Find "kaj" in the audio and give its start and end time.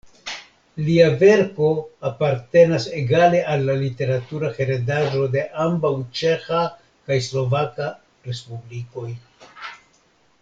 7.11-7.19